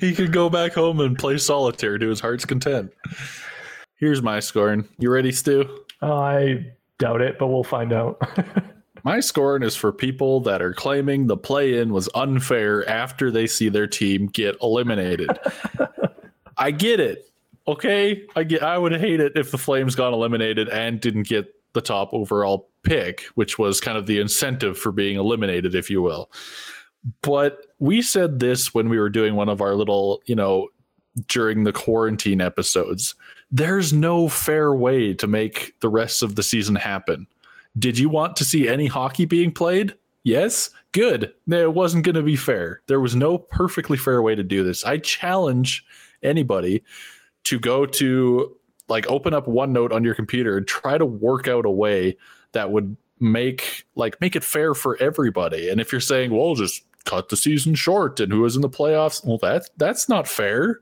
[0.00, 2.92] he could go back home and play solitaire to his heart's content.
[3.96, 4.88] Here's my scorn.
[4.98, 5.84] You ready, Stu?
[6.02, 6.66] I
[6.98, 8.20] doubt it, but we'll find out.
[9.04, 13.46] My scorn is for people that are claiming the play in was unfair after they
[13.46, 15.30] see their team get eliminated.
[16.56, 17.30] I get it.
[17.66, 18.24] Okay.
[18.36, 21.80] I get I would hate it if the Flames got eliminated and didn't get the
[21.80, 26.30] top overall pick, which was kind of the incentive for being eliminated, if you will.
[27.22, 30.68] But we said this when we were doing one of our little, you know,
[31.26, 33.14] during the quarantine episodes.
[33.50, 37.26] There's no fair way to make the rest of the season happen.
[37.78, 39.94] Did you want to see any hockey being played?
[40.22, 40.70] Yes.
[40.92, 41.32] Good.
[41.48, 42.82] It wasn't going to be fair.
[42.88, 44.84] There was no perfectly fair way to do this.
[44.84, 45.84] I challenge
[46.22, 46.82] anybody
[47.44, 48.56] to go to
[48.88, 52.16] like open up OneNote on your computer and try to work out a way
[52.52, 55.68] that would make like make it fair for everybody.
[55.68, 58.68] And if you're saying, "Well, just cut the season short and who is in the
[58.68, 60.80] playoffs?" Well, that that's not fair.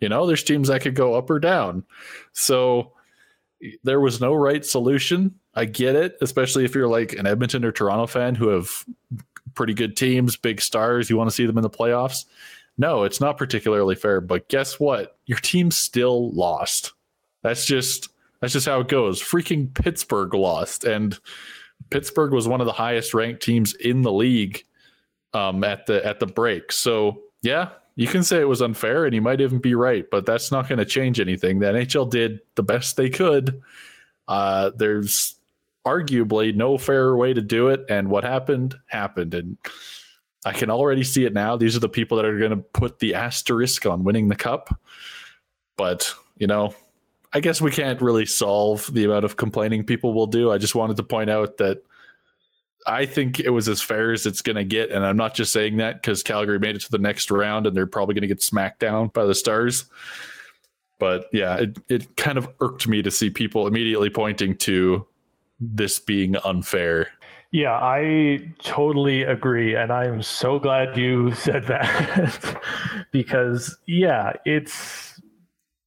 [0.00, 1.84] You know, there's teams that could go up or down.
[2.32, 2.92] So
[3.82, 5.34] there was no right solution.
[5.54, 8.84] I get it, especially if you're like an Edmonton or Toronto fan who have
[9.54, 12.24] pretty good teams, big stars, you want to see them in the playoffs.
[12.76, 15.16] No, it's not particularly fair, but guess what?
[15.26, 16.92] Your team still lost.
[17.42, 18.08] That's just
[18.40, 19.22] that's just how it goes.
[19.22, 21.18] Freaking Pittsburgh lost and
[21.90, 24.64] Pittsburgh was one of the highest ranked teams in the league
[25.32, 26.72] um, at the at the break.
[26.72, 30.26] So, yeah, you can say it was unfair and you might even be right, but
[30.26, 31.58] that's not going to change anything.
[31.58, 33.62] The NHL did the best they could.
[34.26, 35.36] Uh, there's
[35.86, 39.58] arguably no fairer way to do it, and what happened happened, and
[40.44, 41.56] I can already see it now.
[41.56, 44.80] These are the people that are going to put the asterisk on winning the cup.
[45.76, 46.74] But you know,
[47.32, 50.50] I guess we can't really solve the amount of complaining people will do.
[50.50, 51.82] I just wanted to point out that
[52.86, 55.52] I think it was as fair as it's going to get, and I'm not just
[55.52, 58.28] saying that because Calgary made it to the next round, and they're probably going to
[58.28, 59.86] get smacked down by the Stars.
[60.98, 65.06] But yeah, it, it kind of irked me to see people immediately pointing to
[65.60, 67.08] this being unfair.
[67.54, 69.76] Yeah, I totally agree.
[69.76, 72.60] And I'm so glad you said that
[73.12, 75.20] because, yeah, it's.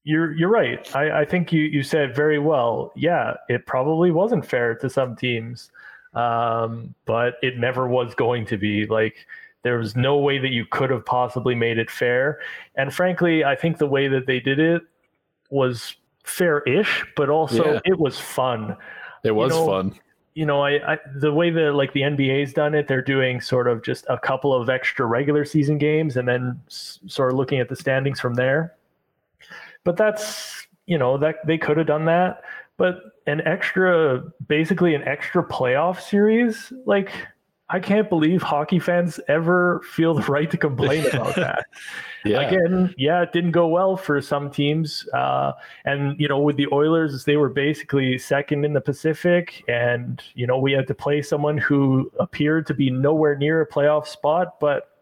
[0.06, 0.96] You're you're right.
[0.96, 2.94] I, I think you, you said very well.
[2.96, 5.70] Yeah, it probably wasn't fair to some teams,
[6.18, 8.88] um, but it never was going to be.
[8.88, 9.28] Like
[9.62, 12.40] there was no way that you could have possibly made it fair.
[12.76, 14.82] And frankly, I think the way that they did it
[15.52, 17.80] was fair-ish, but also Yeah.
[17.86, 18.76] it was fun.
[19.24, 20.00] It was know, fun.
[20.34, 23.68] You know, I, I the way that like the NBA's done it, they're doing sort
[23.68, 27.60] of just a couple of extra regular season games and then s- sort of looking
[27.60, 28.74] at the standings from there.
[29.84, 32.42] But that's you know that they could have done that,
[32.78, 37.12] but an extra, basically an extra playoff series, like.
[37.70, 41.66] I can't believe hockey fans ever feel the right to complain about that
[42.24, 42.40] Yeah.
[42.48, 45.06] again, yeah, it didn't go well for some teams.
[45.14, 45.52] Uh,
[45.84, 49.66] and, you know, with the Oilers, they were basically second in the Pacific.
[49.68, 53.68] And, you know, we had to play someone who appeared to be nowhere near a
[53.68, 54.62] playoff spot.
[54.62, 54.97] But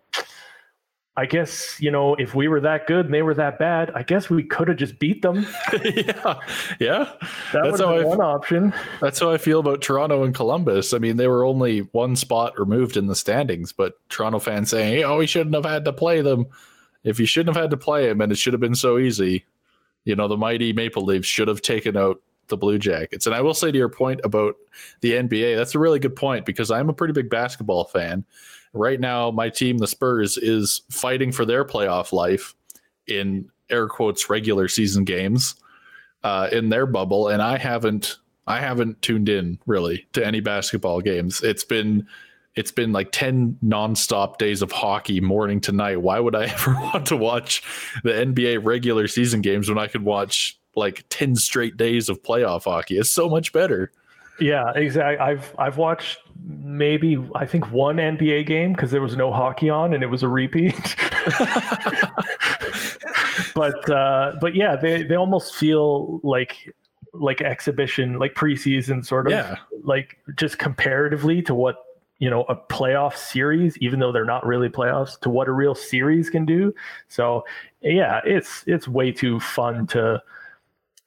[1.17, 4.03] I guess, you know, if we were that good and they were that bad, I
[4.03, 5.47] guess we could have just beat them.
[5.83, 6.39] yeah.
[6.79, 7.11] Yeah.
[7.53, 8.73] That That's how have I f- one option.
[8.99, 10.93] That's how I feel about Toronto and Columbus.
[10.93, 14.93] I mean, they were only one spot removed in the standings, but Toronto fans saying,
[14.93, 16.47] hey, oh, we shouldn't have had to play them.
[17.05, 19.45] If you shouldn't have had to play them and it should have been so easy,
[20.03, 23.25] you know, the mighty Maple Leafs should have taken out the Blue Jackets.
[23.25, 24.55] And I will say to your point about
[25.01, 28.25] the NBA, that's a really good point because I'm a pretty big basketball fan.
[28.75, 32.53] Right now, my team, the Spurs, is fighting for their playoff life
[33.07, 35.55] in air quotes regular season games
[36.23, 41.01] uh, in their bubble, and I haven't I haven't tuned in really to any basketball
[41.01, 41.41] games.
[41.41, 42.07] It's been
[42.55, 46.01] it's been like 10 nonstop days of hockey morning to night.
[46.01, 47.63] Why would I ever want to watch
[48.03, 52.63] the NBA regular season games when I could watch like 10 straight days of playoff
[52.63, 52.97] hockey?
[52.97, 53.91] It's so much better.
[54.39, 55.17] Yeah, exactly.
[55.17, 59.93] I've I've watched maybe I think one NBA game because there was no hockey on
[59.93, 60.95] and it was a repeat.
[63.55, 66.73] but uh, but yeah, they they almost feel like
[67.13, 69.55] like exhibition, like preseason sort of, Yeah.
[69.83, 71.77] like just comparatively to what
[72.19, 75.75] you know a playoff series, even though they're not really playoffs, to what a real
[75.75, 76.73] series can do.
[77.07, 77.45] So
[77.81, 80.21] yeah, it's it's way too fun to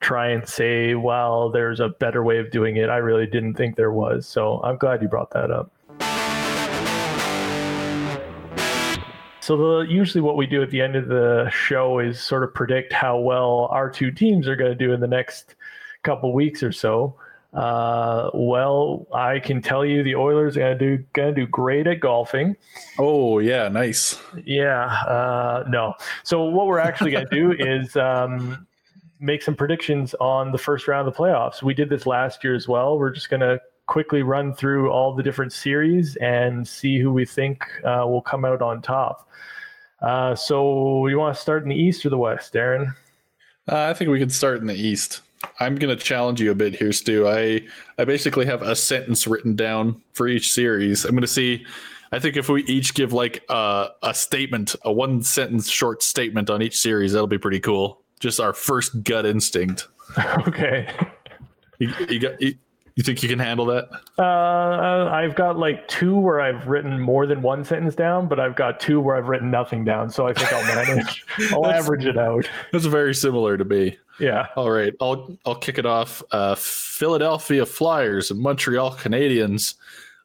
[0.00, 2.88] try and say, well, there's a better way of doing it.
[2.88, 4.26] I really didn't think there was.
[4.26, 5.70] So I'm glad you brought that up.
[9.40, 12.52] So the usually what we do at the end of the show is sort of
[12.52, 15.54] predict how well our two teams are going to do in the next
[16.02, 17.14] couple weeks or so.
[17.54, 21.46] Uh, well, I can tell you the Oilers are going to do going to do
[21.46, 22.56] great at golfing.
[22.98, 24.20] Oh, yeah, nice.
[24.44, 25.94] Yeah, uh, no.
[26.24, 28.66] So what we're actually going to do is um,
[29.20, 31.62] make some predictions on the first round of the playoffs.
[31.62, 32.98] We did this last year as well.
[32.98, 37.24] We're just going to quickly run through all the different series and see who we
[37.24, 39.28] think uh, will come out on top.
[40.00, 42.94] Uh, so you want to start in the East or the West, Darren?
[43.70, 45.22] Uh, I think we could start in the East.
[45.60, 47.26] I'm going to challenge you a bit here, Stu.
[47.26, 47.62] I
[47.96, 51.04] I basically have a sentence written down for each series.
[51.04, 51.64] I'm going to see.
[52.10, 56.48] I think if we each give like a, a statement, a one sentence short statement
[56.48, 58.02] on each series, that'll be pretty cool.
[58.18, 59.88] Just our first gut instinct.
[60.46, 60.88] okay.
[61.78, 62.40] You, you got.
[62.40, 62.54] You,
[62.98, 63.88] you think you can handle that?
[64.18, 68.56] Uh, I've got like two where I've written more than one sentence down, but I've
[68.56, 70.10] got two where I've written nothing down.
[70.10, 71.24] So I think I'll manage.
[71.52, 72.50] I'll average it out.
[72.72, 73.96] That's very similar to me.
[74.18, 74.48] Yeah.
[74.56, 76.24] All right, I'll I'll kick it off.
[76.32, 79.74] Uh, Philadelphia Flyers and Montreal Canadiens.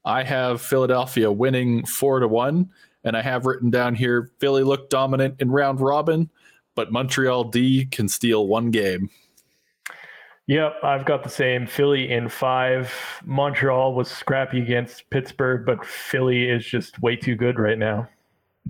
[0.03, 2.71] I have Philadelphia winning four to one,
[3.03, 6.27] and I have written down here Philly looked dominant in round robin,
[6.75, 9.09] but Montreal D can steal one game.
[10.47, 11.65] Yep, I've got the same.
[11.65, 12.93] Philly in five.
[13.23, 18.09] Montreal was scrappy against Pittsburgh, but Philly is just way too good right now.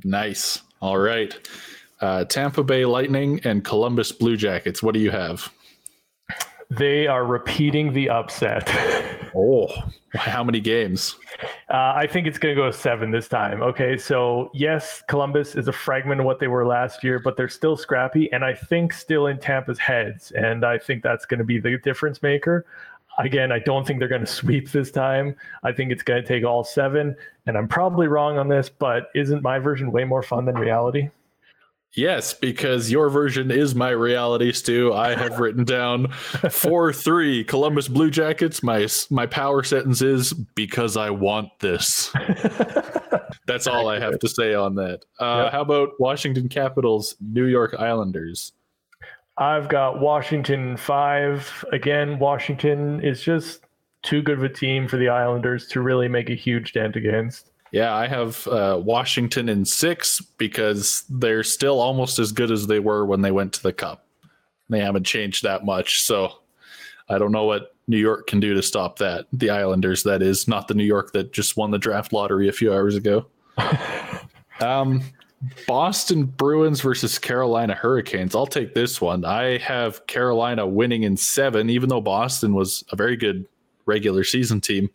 [0.03, 0.61] Nice.
[0.81, 1.33] All right,
[2.01, 4.83] uh, Tampa Bay Lightning and Columbus Blue Jackets.
[4.83, 5.51] What do you have?
[6.69, 8.67] They are repeating the upset.
[9.35, 9.67] Oh,
[10.13, 11.15] how many games?
[11.69, 13.63] Uh, I think it's going to go seven this time.
[13.63, 17.49] Okay, so yes, Columbus is a fragment of what they were last year, but they're
[17.49, 21.43] still scrappy, and I think still in Tampa's heads, and I think that's going to
[21.43, 22.65] be the difference maker.
[23.19, 25.35] Again, I don't think they're going to sweep this time.
[25.63, 27.15] I think it's going to take all seven,
[27.47, 31.09] and I'm probably wrong on this, but isn't my version way more fun than reality?
[31.95, 34.93] Yes, because your version is my reality, Stu.
[34.93, 36.11] I have written down
[36.49, 38.63] four three Columbus Blue Jackets.
[38.63, 42.11] My my power sentence is because I want this.
[43.45, 45.05] That's all I have to say on that.
[45.19, 45.51] Uh, Yep.
[45.51, 48.53] How about Washington Capitals, New York Islanders?
[49.37, 51.63] I've got Washington five.
[51.71, 53.61] Again, Washington is just
[54.01, 57.51] too good of a team for the Islanders to really make a huge dent against.
[57.73, 62.79] Yeah, I have uh, Washington in six because they're still almost as good as they
[62.79, 64.05] were when they went to the Cup.
[64.69, 66.33] They haven't changed that much, so
[67.09, 69.25] I don't know what New York can do to stop that.
[69.33, 72.53] The Islanders, that is, not the New York that just won the draft lottery a
[72.53, 73.25] few hours ago.
[74.59, 75.01] um,
[75.65, 78.35] Boston Bruins versus Carolina Hurricanes.
[78.35, 79.25] I'll take this one.
[79.25, 83.47] I have Carolina winning in seven, even though Boston was a very good
[83.87, 84.91] regular season team.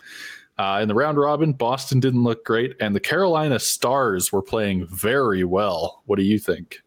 [0.58, 4.86] Uh, in the round robin, Boston didn't look great, and the Carolina Stars were playing
[4.88, 6.02] very well.
[6.06, 6.82] What do you think?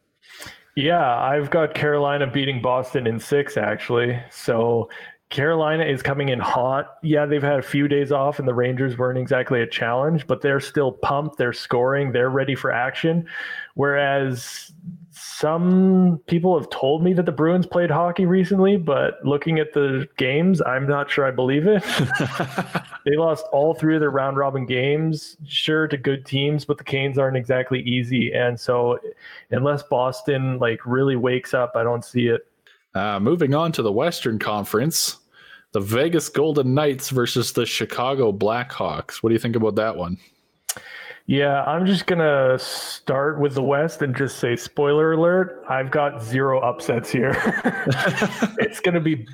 [0.76, 4.20] Yeah, I've got Carolina beating Boston in six, actually.
[4.30, 4.90] So
[5.30, 6.98] Carolina is coming in hot.
[7.04, 10.42] Yeah, they've had a few days off, and the Rangers weren't exactly a challenge, but
[10.42, 11.38] they're still pumped.
[11.38, 12.12] They're scoring.
[12.12, 13.26] They're ready for action.
[13.76, 14.74] Whereas
[15.42, 20.08] some people have told me that the Bruins played hockey recently, but looking at the
[20.18, 21.84] games, I'm not sure I believe it.
[23.06, 26.84] they lost all three of their round robin games, sure to good teams, but the
[26.84, 28.32] Canes aren't exactly easy.
[28.32, 29.00] And so,
[29.50, 32.42] unless Boston like really wakes up, I don't see it.
[32.94, 35.18] Uh, moving on to the Western Conference,
[35.72, 39.24] the Vegas Golden Knights versus the Chicago Blackhawks.
[39.24, 40.20] What do you think about that one?
[41.32, 45.64] Yeah, I'm just gonna start with the West and just say spoiler alert.
[45.70, 47.32] I've got zero upsets here.
[48.60, 49.26] it's gonna be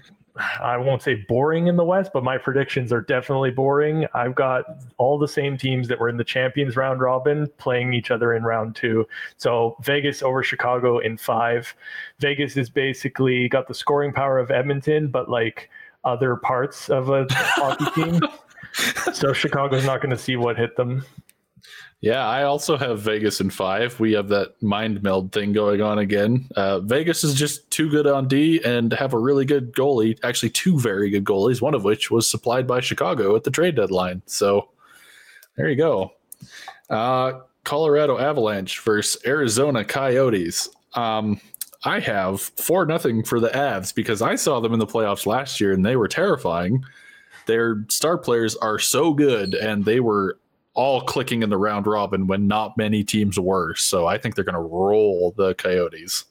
[0.61, 4.05] I won't say boring in the West, but my predictions are definitely boring.
[4.13, 4.65] I've got
[4.99, 8.43] all the same teams that were in the Champions round robin playing each other in
[8.43, 9.07] round two.
[9.37, 11.73] So Vegas over Chicago in five.
[12.19, 15.67] Vegas is basically got the scoring power of Edmonton, but like
[16.03, 18.21] other parts of a hockey team.
[19.13, 21.03] So Chicago's not going to see what hit them.
[21.99, 23.99] Yeah, I also have Vegas in five.
[23.99, 26.47] We have that mind meld thing going on again.
[26.55, 30.17] Uh, Vegas is just too good on D and have a really good goalie.
[30.23, 33.75] Actually, two very good goalies, one of which was supplied by Chicago at the trade
[33.75, 34.21] deadline.
[34.27, 34.69] So
[35.55, 36.11] there you go.
[36.87, 40.69] Uh, Colorado Avalanche versus Arizona Coyotes.
[40.93, 41.41] Um,
[41.83, 45.59] I have four nothing for the Avs because I saw them in the playoffs last
[45.59, 46.83] year and they were terrifying.
[47.47, 50.37] Their star players are so good and they were
[50.77, 53.75] all clicking in the round robin when not many teams were.
[53.75, 56.23] So I think they're going to roll the Coyotes.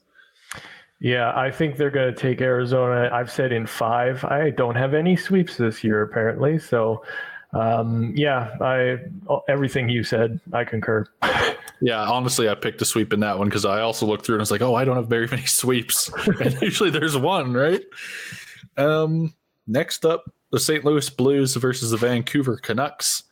[1.00, 3.10] Yeah, I think they're going to take Arizona.
[3.12, 4.24] I've said in five.
[4.24, 6.58] I don't have any sweeps this year, apparently.
[6.58, 7.04] So,
[7.52, 8.98] um, yeah, I
[9.48, 11.04] everything you said, I concur.
[11.80, 14.40] Yeah, honestly, I picked a sweep in that one because I also looked through and
[14.40, 16.10] I was like, oh, I don't have very many sweeps.
[16.40, 17.82] and usually there's one, right?
[18.76, 19.34] Um,
[19.66, 20.84] next up, the St.
[20.84, 23.24] Louis Blues versus the Vancouver Canucks.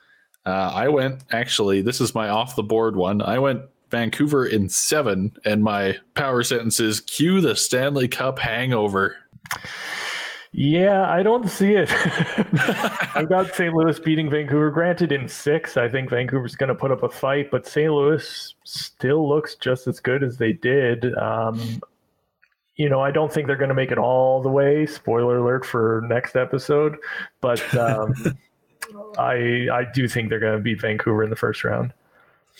[0.47, 1.81] Uh, I went actually.
[1.81, 3.23] This is my off the board one.
[3.23, 9.17] I went Vancouver in seven, and my power sentence is cue the Stanley Cup hangover.
[10.57, 11.91] Yeah, I don't see it.
[13.17, 13.75] I've got St.
[13.75, 14.71] Louis beating Vancouver.
[14.71, 17.93] Granted, in six, I think Vancouver's going to put up a fight, but St.
[17.93, 21.13] Louis still looks just as good as they did.
[21.17, 21.81] Um,
[22.77, 24.87] you know, I don't think they're going to make it all the way.
[24.87, 26.99] Spoiler alert for next episode,
[27.41, 28.15] but um,
[29.19, 31.93] I I do think they're going to beat Vancouver in the first round.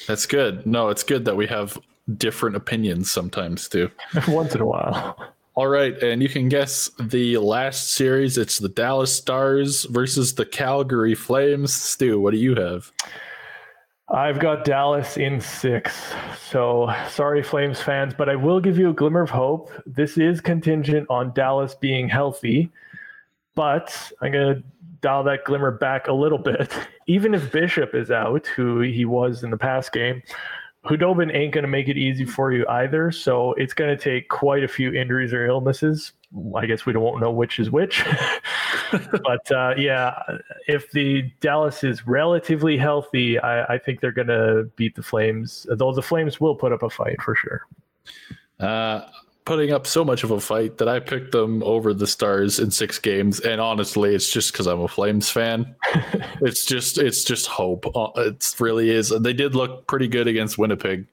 [0.07, 0.67] That's good.
[0.67, 1.79] No, it's good that we have
[2.17, 3.91] different opinions sometimes too.
[4.29, 5.17] Once in a while.
[5.57, 8.37] All right, and you can guess the last series.
[8.37, 11.73] It's the Dallas Stars versus the Calgary Flames.
[11.73, 12.91] Stu, what do you have?
[14.09, 16.13] I've got Dallas in six.
[16.51, 19.71] So sorry, Flames fans, but I will give you a glimmer of hope.
[19.87, 22.71] This is contingent on Dallas being healthy,
[23.55, 24.63] but I'm going to
[25.05, 26.73] dial that glimmer back a little bit.
[27.07, 30.23] Even if Bishop is out, who he was in the past game,
[30.87, 33.13] Khudobin ain't going to make it easy for you either.
[33.13, 36.13] So it's going to take quite a few injuries or illnesses.
[36.57, 38.03] I guess we don't know which is which.
[39.23, 40.19] but uh, yeah,
[40.67, 45.67] if the Dallas is relatively healthy, I, I think they're going to beat the Flames.
[45.71, 47.67] Though the Flames will put up a fight for sure.
[48.59, 49.07] Uh,
[49.45, 52.71] putting up so much of a fight that I picked them over the Stars in
[52.71, 53.41] six games.
[53.41, 55.75] And honestly, it's just because I'm a Flames fan.
[56.41, 57.87] it's just it's just hope.
[57.95, 59.11] Uh, it really is.
[59.11, 61.07] They did look pretty good against Winnipeg,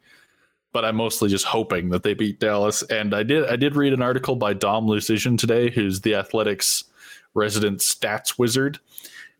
[0.71, 2.83] but I'm mostly just hoping that they beat Dallas.
[2.83, 6.85] And I did I did read an article by Dom Luszczyszyn today, who's the Athletic's
[7.33, 8.79] resident stats wizard,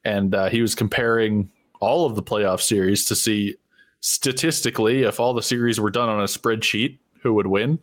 [0.04, 3.56] and uh, he was comparing all of the playoff series to see
[4.02, 7.80] statistically if all the series were done on a spreadsheet who would win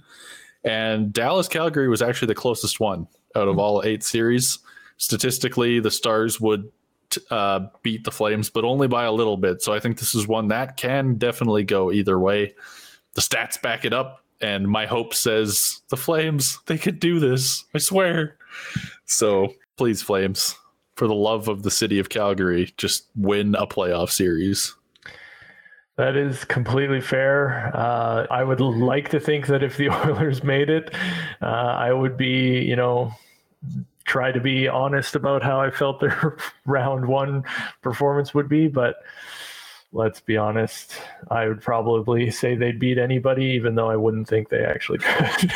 [0.69, 3.61] and Dallas Calgary was actually the closest one out of hmm.
[3.61, 4.59] all eight series.
[4.99, 6.71] Statistically, the Stars would
[7.31, 9.63] uh, beat the Flames, but only by a little bit.
[9.63, 12.55] So I think this is one that can definitely go either way.
[13.15, 17.65] The stats back it up, and my hope says the Flames, they could do this.
[17.75, 18.37] I swear.
[19.07, 20.55] So please, Flames,
[20.97, 24.75] for the love of the city of Calgary, just win a playoff series.
[25.99, 27.73] That is completely fair.
[27.75, 30.95] Uh, I would like to think that if the Oilers made it,
[31.43, 33.13] uh, I would be, you know,
[34.05, 36.37] try to be honest about how I felt their
[36.67, 37.43] round one
[37.83, 38.69] performance would be.
[38.69, 39.03] But
[39.93, 40.95] let's be honest.
[41.33, 45.53] I would probably say they'd beat anybody, even though I wouldn't think they actually could.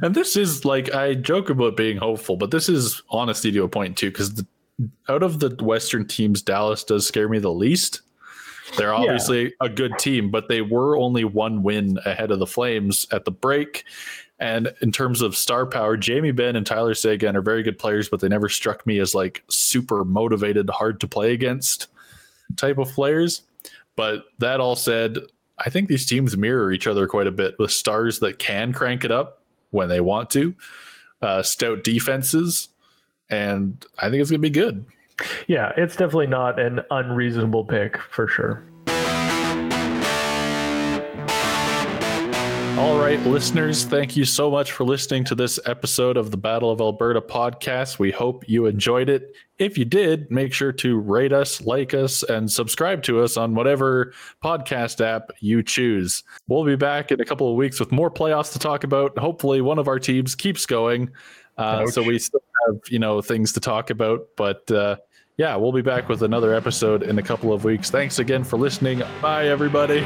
[0.00, 3.68] and this is like I joke about being hopeful, but this is honesty to a
[3.68, 4.42] point too, because
[5.10, 8.00] out of the Western teams, Dallas does scare me the least.
[8.76, 9.50] They're obviously yeah.
[9.60, 13.30] a good team, but they were only one win ahead of the Flames at the
[13.30, 13.84] break.
[14.38, 18.08] And in terms of star power, Jamie Benn and Tyler Seguin are very good players,
[18.08, 21.86] but they never struck me as like super motivated, hard to play against
[22.56, 23.42] type of players.
[23.94, 25.18] But that all said,
[25.58, 29.04] I think these teams mirror each other quite a bit with stars that can crank
[29.04, 30.54] it up when they want to,
[31.20, 32.68] uh, stout defenses,
[33.30, 34.84] and I think it's going to be good.
[35.46, 38.64] Yeah, it's definitely not an unreasonable pick for sure.
[42.78, 46.70] All right, listeners, thank you so much for listening to this episode of the Battle
[46.70, 47.98] of Alberta podcast.
[48.00, 49.36] We hope you enjoyed it.
[49.58, 53.54] If you did, make sure to rate us, like us, and subscribe to us on
[53.54, 56.24] whatever podcast app you choose.
[56.48, 59.16] We'll be back in a couple of weeks with more playoffs to talk about.
[59.16, 61.10] Hopefully, one of our teams keeps going.
[61.58, 64.26] Uh, so we still have, you know, things to talk about.
[64.36, 64.96] But uh,
[65.36, 67.90] yeah, we'll be back with another episode in a couple of weeks.
[67.90, 69.02] Thanks again for listening.
[69.20, 70.00] Bye, everybody.